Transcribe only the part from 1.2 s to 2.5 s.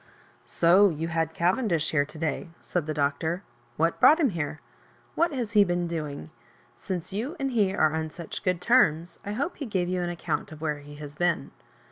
Cavendish here to day